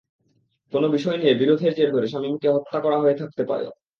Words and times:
কোনো 0.73 0.87
বিষয় 0.89 1.17
নিয়ে 1.17 1.33
বিরোধের 1.33 1.73
জের 1.77 1.89
ধরে 1.95 2.07
শামীমকে 2.07 2.47
হত্যা 2.49 2.79
করা 2.85 2.97
হয়ে 2.99 3.19
থাকতে 3.21 3.43
পারে। 3.49 3.65